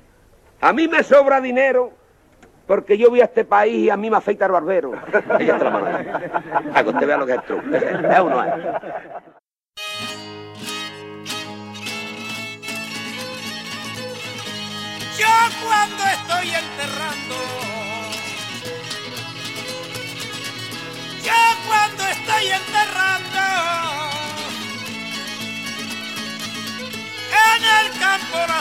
A 0.62 0.72
mí 0.72 0.88
me 0.88 1.02
sobra 1.02 1.40
dinero 1.40 1.92
porque 2.72 2.96
yo 2.96 3.10
voy 3.10 3.20
a 3.20 3.24
este 3.24 3.44
país 3.44 3.74
y 3.74 3.90
a 3.90 3.98
mí 3.98 4.08
me 4.08 4.16
afeita 4.16 4.46
el 4.46 4.52
barbero. 4.52 4.92
Ella 5.38 5.52
está 5.52 5.64
la 5.64 5.70
mano. 5.70 5.88
A 6.72 6.82
que 6.82 6.88
usted 6.88 7.06
vea 7.06 7.18
lo 7.18 7.26
que 7.26 7.34
es 7.34 7.44
truco. 7.44 7.68
¿Es 7.70 7.82
es 7.82 8.18
o 8.18 8.30
no 8.30 8.42
es? 8.42 8.54
Yo 15.18 15.28
cuando 15.62 16.02
estoy 16.02 16.48
enterrando, 16.48 17.34
yo 21.22 21.40
cuando 21.68 22.02
estoy 22.08 22.46
enterrando, 22.46 23.38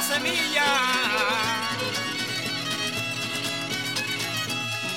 semilla. 0.02 1.61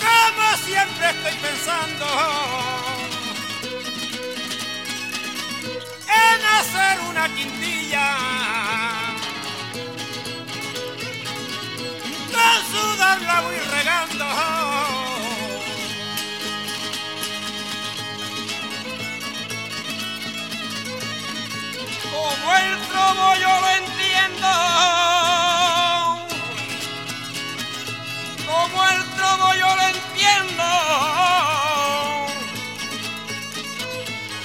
Como 0.05 0.57
siempre 0.65 1.11
estoy 1.11 1.35
pensando 1.41 2.07
en 6.09 6.45
hacer 6.45 7.01
una 7.11 7.29
quintilla. 7.35 8.17
Con 12.33 12.57
sudar 12.73 13.23
la 13.23 13.41
voy 13.41 13.59
regando. 13.77 14.25
Como 22.13 22.57
el 22.57 22.81
trobo 22.89 23.35
yo 23.37 23.53
entiendo. 23.81 25.14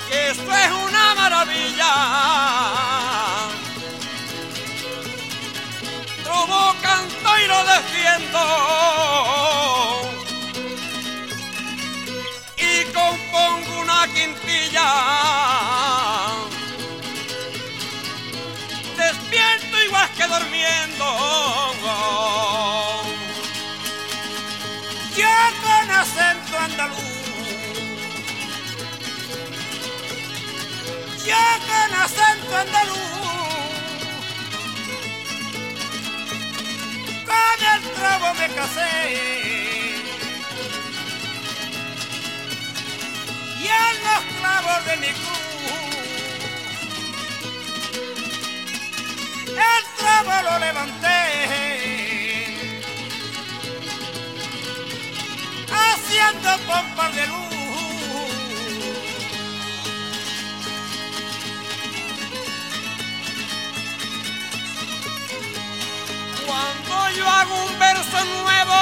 Que 0.08 0.30
esto 0.32 0.52
es 0.56 0.72
una 0.72 1.16
maravilla. 1.16 1.94
Trobo 6.24 6.76
canto 6.82 7.38
y 7.38 7.48
lo 7.48 7.64
defiendo. 7.66 8.69
Con 37.26 37.60
el 37.74 37.82
trabo 37.96 38.34
me 38.34 38.48
casé. 38.50 38.92
Y 43.60 43.68
en 43.68 43.96
los 44.06 44.22
clavos 44.40 44.86
de 44.86 44.98
mi 44.98 45.08
cruz 45.08 45.40
el 49.48 49.84
trabo 49.98 50.36
lo 50.44 50.60
levanté. 50.60 51.20
Haciendo 55.72 56.50
pompas 56.68 57.16
de 57.16 57.28
luz. 57.28 57.49
Cuando 66.90 67.10
yo 67.16 67.30
hago 67.30 67.56
un 67.66 67.78
verso 67.78 68.26
nuevo, 68.26 68.74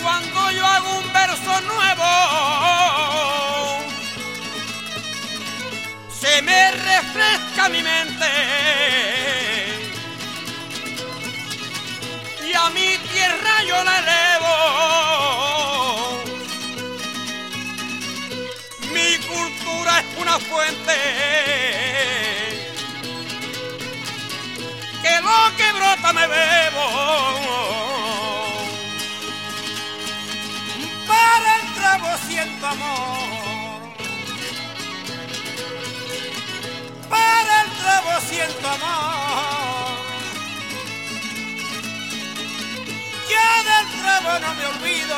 cuando 0.00 0.50
yo 0.52 0.64
hago 0.64 0.98
un 0.98 1.12
verso 1.12 1.60
nuevo, 1.62 2.04
se 6.20 6.40
me 6.42 6.70
refresca 6.70 7.68
mi 7.68 7.82
mente. 7.82 8.26
Y 12.46 12.52
a 12.54 12.70
mi 12.70 12.96
tierra 13.12 13.64
yo 13.66 13.82
la 13.82 13.98
elevo. 13.98 14.54
Mi 18.92 19.18
cultura 19.26 19.98
es 19.98 20.06
una 20.20 20.38
fuente 20.38 22.39
lo 25.22 25.56
que 25.56 25.72
brota 25.72 26.12
me 26.12 26.26
bebo. 26.26 26.86
Para 31.06 31.56
el 31.60 31.74
trabo 31.74 32.08
siento 32.28 32.66
amor. 32.66 33.40
para 37.10 37.62
el 37.62 37.70
trabo 37.80 38.20
siento 38.28 38.68
amor. 38.68 39.98
Ya 43.28 43.50
del 43.68 43.86
trabo 44.00 44.38
no 44.38 44.54
me 44.54 44.66
olvido. 44.66 45.09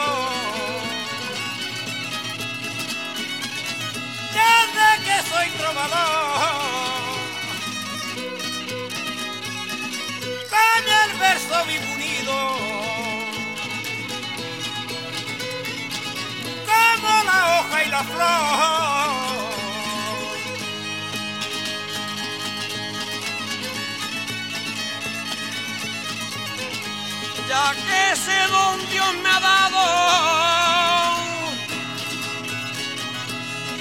Ya 27.48 27.74
que 27.84 28.12
ese 28.12 28.38
don 28.48 28.78
Dios 28.90 29.14
me 29.22 29.28
ha 29.28 29.40
dado, 29.40 29.84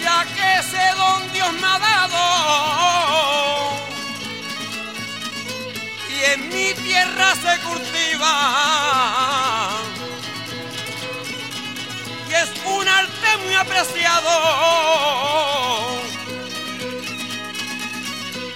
ya 0.03 0.25
que 0.35 0.47
ese 0.59 0.83
don 0.97 1.31
Dios 1.33 1.53
me 1.53 1.67
ha 1.67 1.79
dado, 1.79 2.23
y 6.09 6.17
en 6.33 6.49
mi 6.49 6.73
tierra 6.73 7.33
se 7.35 7.53
cultiva, 7.67 8.33
muy 13.43 13.53
apreciado. 13.53 14.29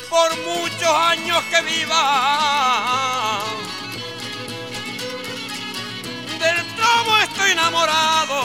Por 0.09 0.29
muchos 0.45 0.89
años 0.89 1.43
que 1.51 1.61
viva, 1.61 3.39
del 6.39 6.57
trobo 6.75 7.17
estoy 7.23 7.51
enamorado. 7.51 8.35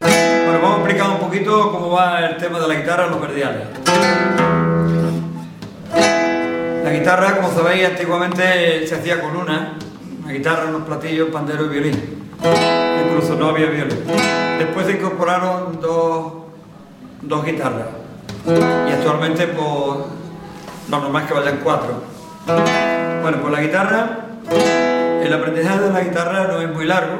Bueno, 0.00 0.60
vamos 0.62 0.78
a 0.78 0.80
explicar 0.80 1.10
un 1.10 1.18
poquito 1.18 1.72
cómo 1.72 1.90
va 1.90 2.20
el 2.20 2.36
tema 2.38 2.58
de 2.60 2.68
la 2.68 2.74
guitarra 2.74 3.04
en 3.04 3.10
los 3.10 3.20
verdiales. 3.20 3.68
La 6.84 6.90
guitarra, 6.92 7.36
como 7.36 7.52
sabéis, 7.52 7.84
antiguamente 7.86 8.86
se 8.86 8.94
hacía 8.94 9.20
con 9.20 9.36
una, 9.36 9.76
una 10.22 10.32
guitarra, 10.32 10.66
unos 10.66 10.82
platillos, 10.86 11.28
pandero 11.30 11.66
y 11.66 11.68
violín. 11.68 12.25
Incluso 13.06 13.36
no 13.36 13.48
había 13.48 13.66
violín. 13.66 13.98
Después 14.58 14.86
se 14.86 14.92
incorporaron 14.92 15.80
dos, 15.80 16.32
dos 17.22 17.44
guitarras. 17.44 17.88
Y 18.46 18.92
actualmente, 18.92 19.46
pues, 19.48 20.00
lo 20.90 21.00
normal 21.00 21.26
que 21.26 21.34
vayan 21.34 21.60
cuatro. 21.62 22.02
Bueno, 23.22 23.38
pues 23.40 23.52
la 23.52 23.60
guitarra, 23.60 24.18
el 25.22 25.32
aprendizaje 25.32 25.80
de 25.80 25.90
la 25.90 26.00
guitarra 26.00 26.46
no 26.46 26.60
es 26.60 26.72
muy 26.72 26.84
largo, 26.84 27.16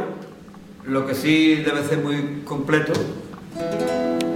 lo 0.85 1.05
que 1.07 1.15
sí 1.15 1.57
debe 1.57 1.83
ser 1.83 1.99
muy 1.99 2.43
completo. 2.45 2.93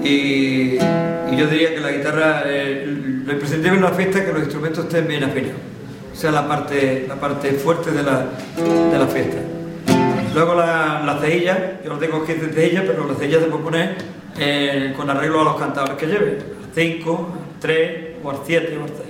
Y, 0.03 0.79
y 0.79 1.37
yo 1.37 1.47
diría 1.47 1.75
que 1.75 1.81
la 1.81 1.93
guitarra, 1.93 2.43
eh, 2.47 2.85
lo 3.25 3.33
imprescindible 3.33 3.77
en 3.77 3.85
la 3.85 3.91
fiesta 3.91 4.19
es 4.19 4.25
que 4.25 4.33
los 4.33 4.43
instrumentos 4.43 4.85
estén 4.87 5.07
bien 5.07 5.23
afinados, 5.23 5.61
o 6.13 6.17
sea, 6.17 6.33
la 6.33 6.49
parte, 6.49 7.05
la 7.07 7.17
parte 7.17 7.53
fuerte 7.53 7.93
de 7.93 8.03
la, 8.03 8.27
de 8.57 8.99
la 8.99 9.07
fiesta. 9.07 9.39
Luego 10.35 10.55
la, 10.55 11.03
la 11.05 11.19
cejilla, 11.21 11.81
yo 11.85 11.91
no 11.93 11.99
tengo 11.99 12.25
15 12.25 12.53
cejillas, 12.53 12.85
pero 12.87 13.07
la 13.07 13.15
cejilla 13.15 13.41
se 13.41 13.47
puede 13.47 13.65
poner 13.65 13.97
eh, 14.39 14.93
con 14.97 15.11
arreglo 15.11 15.41
a 15.41 15.45
los 15.45 15.57
cantadores 15.57 15.97
que 15.97 16.07
lleve, 16.07 16.39
al 16.65 16.71
5, 16.75 17.31
al 17.55 17.61
3 17.61 18.01
o 18.23 18.31
al 18.31 18.37
7 18.47 18.79
o 18.79 18.85
al 18.85 18.91
6. 18.91 19.01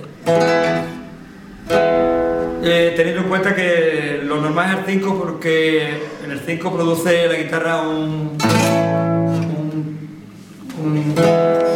Eh, 2.63 2.93
teniendo 2.95 3.21
en 3.21 3.27
cuenta 3.29 3.55
que 3.55 4.21
lo 4.23 4.39
normal 4.41 4.71
es 4.71 4.79
el 4.79 4.85
5 4.99 5.19
porque 5.19 5.89
en 6.23 6.31
el 6.31 6.39
5 6.39 6.71
produce 6.73 7.27
la 7.27 7.33
guitarra 7.35 7.81
un, 7.81 8.37
un- 8.39 10.19
un- 10.83 11.15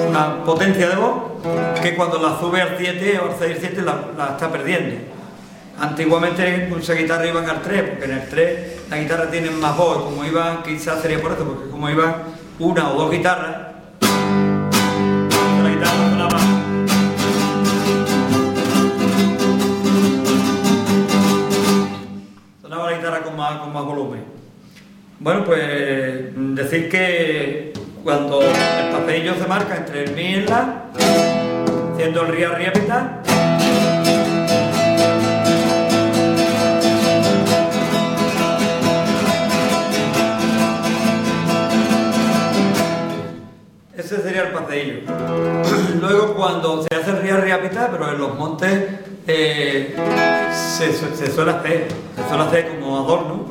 una 0.10 0.44
potencia 0.44 0.90
de 0.90 0.96
voz 0.96 1.14
que 1.82 1.96
cuando 1.96 2.20
la 2.22 2.40
sube 2.40 2.62
al 2.62 2.76
7 2.78 3.20
o 3.20 3.32
al 3.32 3.36
6 3.40 3.58
7 3.60 3.82
la, 3.84 4.10
la 4.18 4.26
está 4.32 4.52
perdiendo. 4.52 4.96
Antiguamente 5.80 6.68
muchas 6.70 6.98
guitarras 6.98 7.28
iban 7.28 7.50
al 7.50 7.62
3 7.62 7.82
porque 7.90 8.06
en 8.06 8.12
el 8.12 8.30
3 8.30 8.75
la 8.90 8.98
guitarra 8.98 9.30
tiene 9.32 9.50
más 9.50 9.76
voz, 9.78 10.04
como 10.04 10.24
iba, 10.26 10.62
quizás 10.64 11.02
sería 11.02 11.22
por 11.22 11.32
esto, 11.32 11.46
porque 11.46 11.70
como 11.70 11.90
iba 11.90 12.24
una 12.60 12.92
o 12.92 12.98
dos 13.00 13.12
guitarras, 13.12 13.58
la 15.64 15.70
guitarra 15.70 16.10
sonaba. 16.10 16.40
Sonaba 22.62 22.92
la 22.92 22.98
guitarra 22.98 23.24
con 23.24 23.36
más, 23.36 23.86
volumen. 23.86 24.24
Bueno, 25.20 25.44
pues 25.46 25.60
decir 26.36 26.90
que 26.90 27.74
cuando 28.04 28.42
el 28.42 28.92
papelillo 28.92 29.34
se 29.36 29.48
marca 29.48 29.78
entre 29.78 30.04
el 30.04 30.12
mi 30.12 30.22
y 30.22 30.34
el 30.36 30.46
la, 30.46 30.84
siendo 31.98 32.22
el 32.22 32.28
ría 32.28 32.50
ría 32.50 32.72
pita, 32.72 33.22
ese 44.16 44.24
sería 44.24 44.44
el 44.44 44.52
paseillo. 44.52 45.02
Luego 46.02 46.34
cuando 46.36 46.84
se 46.84 46.96
hace 46.96 47.12
ría 47.22 47.38
ría 47.38 47.62
pita, 47.62 47.90
pero 47.92 48.12
en 48.12 48.18
los 48.18 48.36
montes 48.36 48.84
eh, 49.28 49.96
se, 50.78 50.94
se 50.94 51.32
suele 51.32 51.52
hacer, 51.52 51.88
se 52.16 52.28
suele 52.30 52.44
hacer 52.44 52.70
como 52.70 52.98
adorno, 52.98 53.46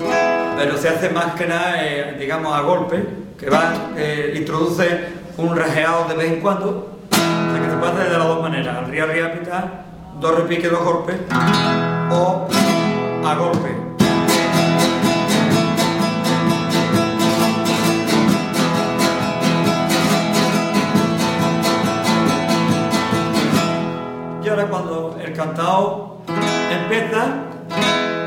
pero 0.57 0.79
se 0.79 0.89
hace 0.89 1.11
más 1.11 1.35
que 1.35 1.47
nada, 1.47 1.85
eh, 1.85 2.17
digamos, 2.19 2.55
a 2.55 2.61
golpe, 2.61 3.05
que 3.39 3.51
va, 3.51 3.73
eh, 3.97 4.35
introduce 4.37 5.09
un 5.37 5.57
rajeado 5.57 6.09
de 6.09 6.15
vez 6.15 6.33
en 6.33 6.41
cuando, 6.41 6.99
o 7.11 7.53
sea 7.53 7.63
que 7.63 7.71
se 7.71 7.77
puede 7.77 7.93
hacer 7.93 8.13
de 8.13 8.19
las 8.19 8.29
dos 8.29 8.43
maneras, 8.43 8.77
al 8.79 8.91
ría 8.91 9.07
ría 9.07 9.33
pita, 9.33 9.85
dos 10.21 10.37
repiques, 10.37 10.71
dos 10.71 10.85
golpes, 10.85 11.17
o 12.11 12.47
a 13.27 13.35
golpe. 13.35 13.94
Ahora 24.55 24.69
cuando 24.69 25.19
el 25.21 25.33
cantado 25.33 26.19
empieza, 26.71 27.27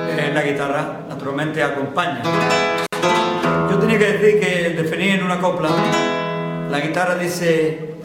eh, 0.09 0.31
la 0.33 0.41
guitarra 0.41 1.05
naturalmente 1.07 1.63
acompaña. 1.63 2.21
Yo 3.71 3.79
tenía 3.79 3.97
que 3.97 4.11
decir 4.11 4.39
que 4.41 4.81
definir 4.81 5.19
en 5.19 5.23
una 5.23 5.39
copla, 5.39 5.69
la 6.69 6.79
guitarra 6.81 7.15
dice, 7.15 7.95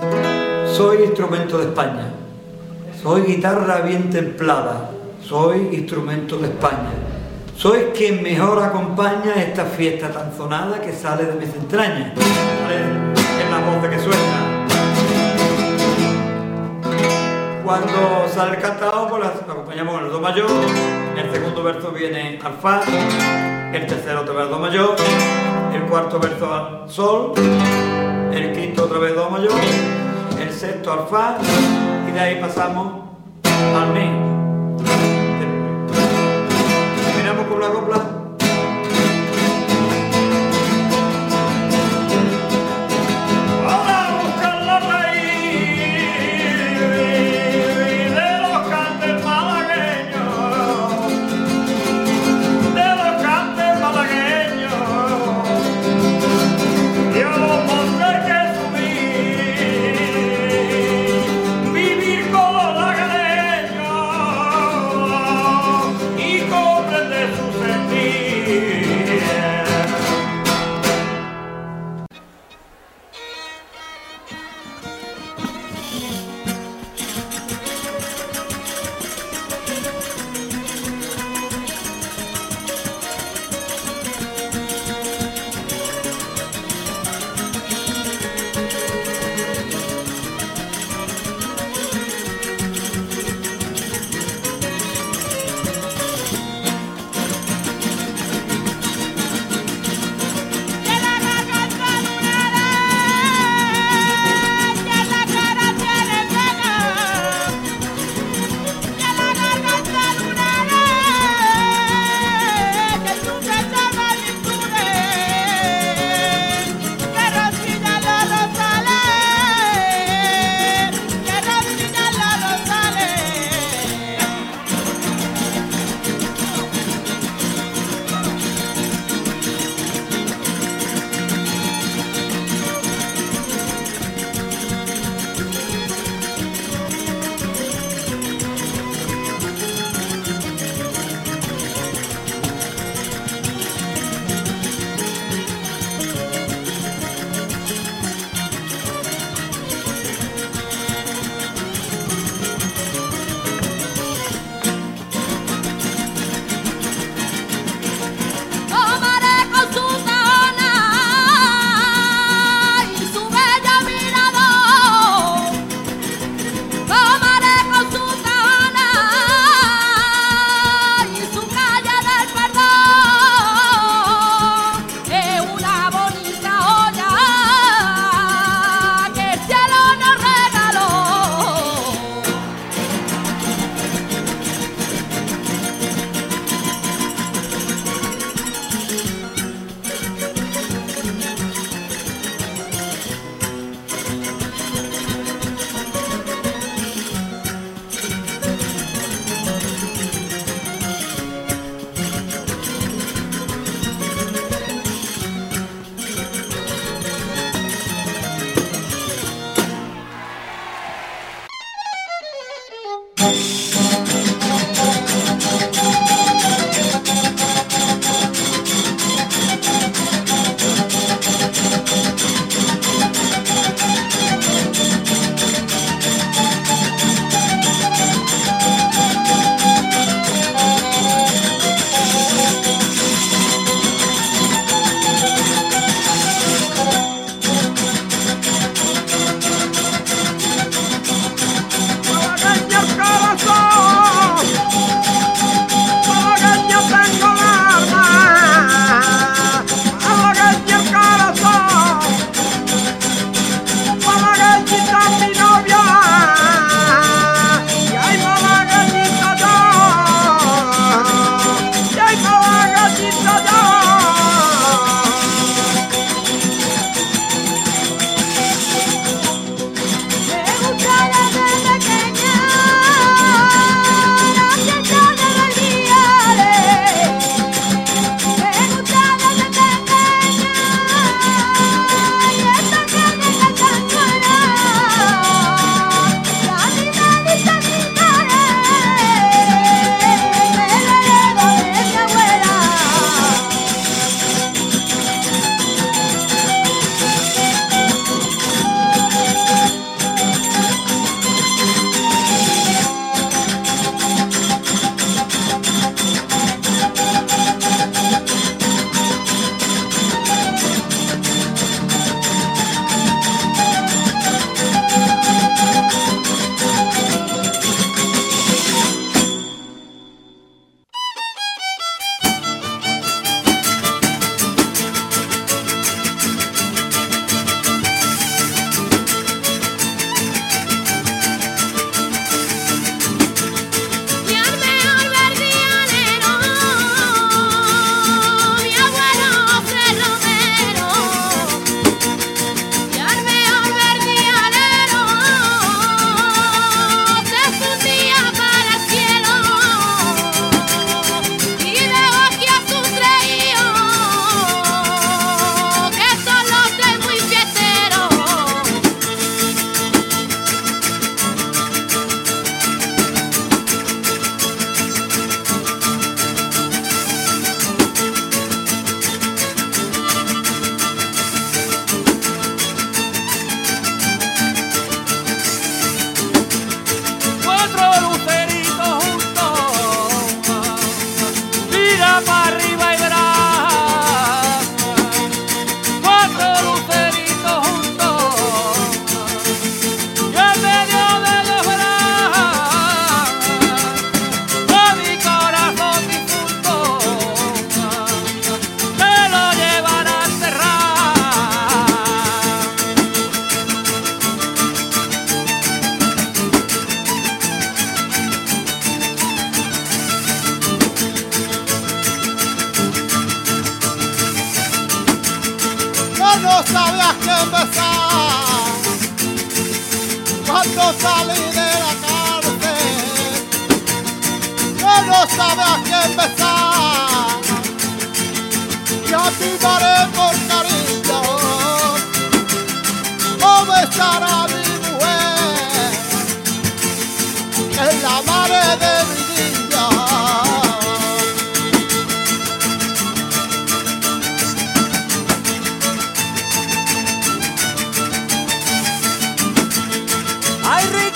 soy 0.73 0.99
instrumento 1.03 1.59
de 1.59 1.64
España, 1.64 2.12
soy 3.03 3.23
guitarra 3.23 3.81
bien 3.81 4.09
templada, 4.09 4.91
soy 5.20 5.70
instrumento 5.73 6.39
de 6.39 6.47
España, 6.47 6.93
soy 7.57 7.87
quien 7.93 8.23
mejor 8.23 8.62
acompaña 8.62 9.35
esta 9.37 9.64
fiesta 9.64 10.11
tan 10.11 10.33
sonada 10.37 10.81
que 10.81 10.93
sale 10.93 11.25
de 11.25 11.35
mis 11.35 11.53
entrañas. 11.57 12.12
Es 12.16 13.51
la 13.51 13.59
voz 13.59 13.83
de 13.83 13.91
que 13.91 13.99
suena. 13.99 14.51
Cuando 17.65 18.29
sale 18.29 18.57
el 18.57 18.63
cantado, 18.63 19.09
pues 19.09 19.23
lo 19.23 19.29
acompañamos 19.53 19.95
con 19.95 20.05
el 20.05 20.11
do 20.11 20.21
mayor, 20.21 20.51
el 21.17 21.33
segundo 21.33 21.63
verso 21.63 21.93
viene 21.93 22.41
al 22.43 22.55
fa, 22.55 22.81
el 23.73 23.87
tercero 23.87 24.23
otra 24.23 24.35
vez 24.35 24.51
do 24.51 24.59
mayor, 24.59 24.97
el 25.73 25.83
cuarto 25.83 26.19
verso 26.19 26.53
al 26.53 26.91
sol, 26.91 27.33
el 28.33 28.53
quinto 28.53 28.85
otra 28.85 28.99
vez 28.99 29.15
do 29.15 29.31
mayor, 29.31 29.53
el 30.41 30.53
sexto 30.53 30.93
al 30.93 31.07
fa. 31.07 31.39
Y 32.09 32.11
de 32.13 32.21
ahí 32.21 32.41
pasamos 32.41 33.05
al 33.45 33.89
mi. 33.93 34.11
Terminamos 37.05 37.47
con 37.47 37.61
la 37.61 37.69
copla. 37.69 38.12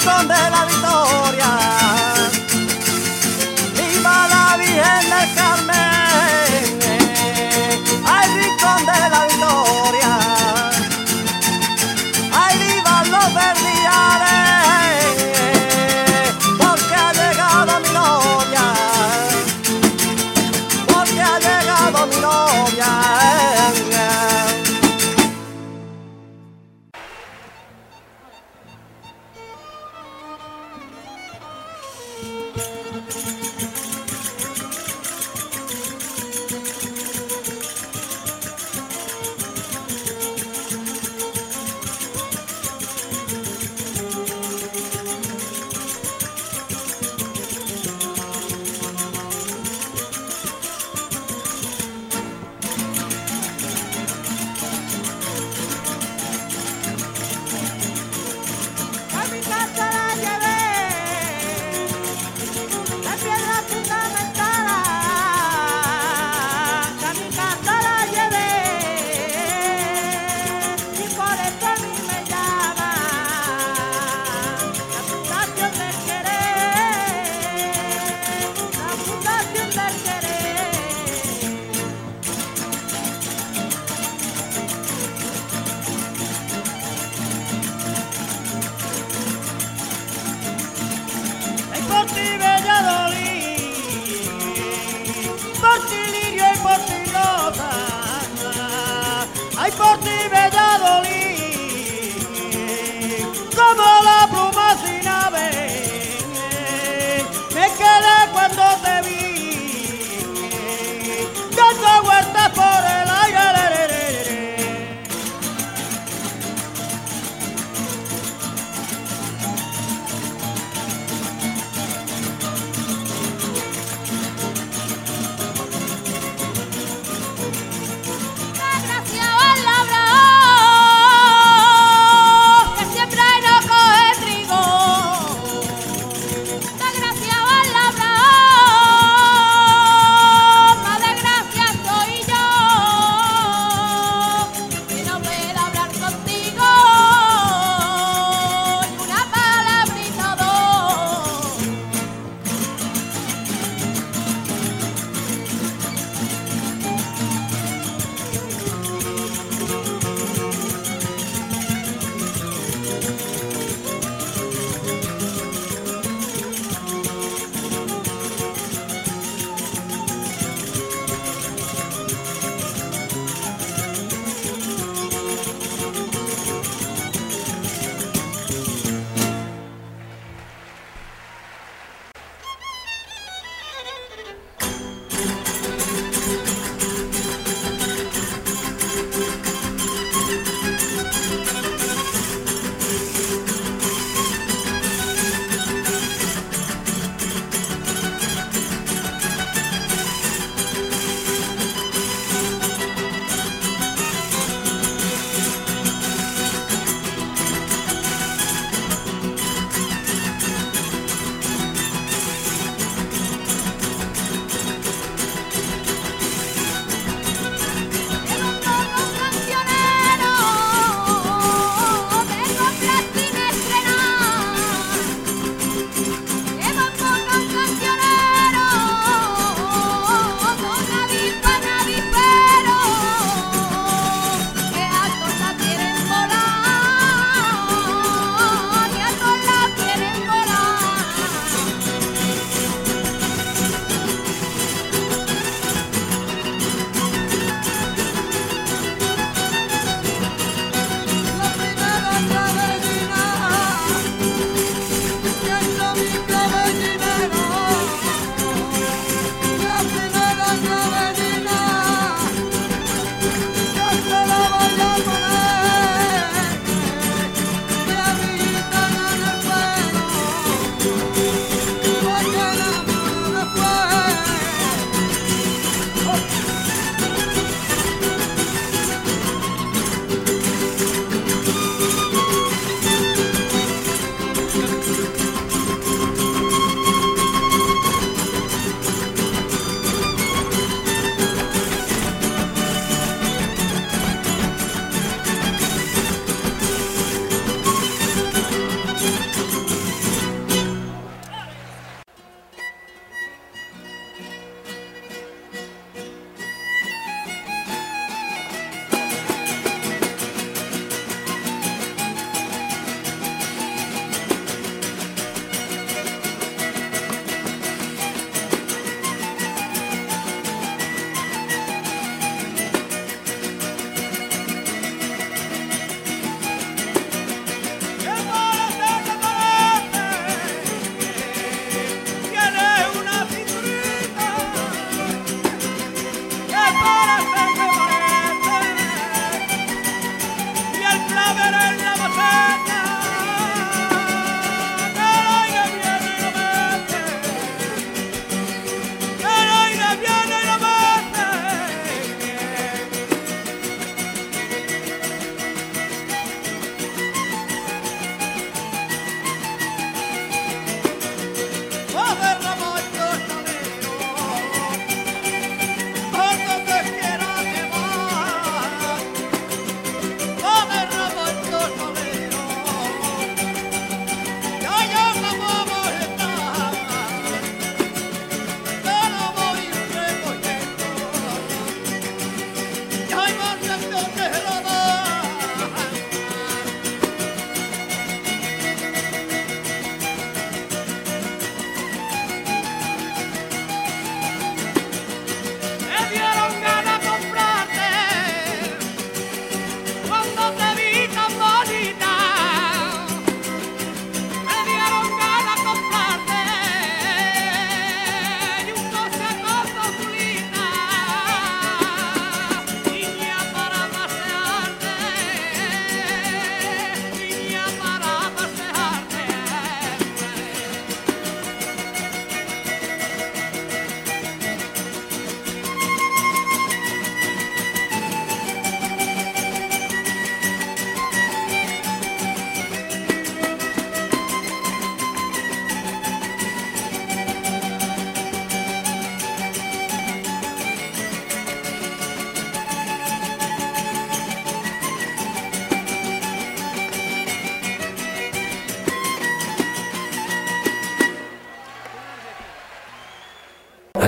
Rincón 0.06 0.28
de 0.28 0.50
la 0.50 0.64
victoria, 0.66 0.75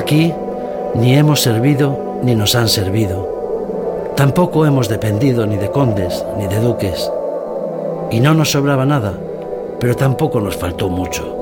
Aquí 0.08 0.32
ni 0.94 1.18
hemos 1.18 1.42
servido 1.42 2.20
ni 2.22 2.34
nos 2.34 2.54
han 2.54 2.70
servido. 2.70 3.28
Tampoco 4.16 4.64
hemos 4.64 4.88
dependido 4.88 5.46
ni 5.46 5.58
de 5.58 5.70
condes 5.70 6.24
ni 6.38 6.46
de 6.46 6.60
duques. 6.60 7.12
Y 8.10 8.20
no 8.20 8.32
nos 8.32 8.52
sobraba 8.52 8.86
nada, 8.86 9.12
pero 9.78 9.94
tampoco 9.94 10.40
nos 10.40 10.56
faltó 10.56 10.88
mucho. 10.88 11.37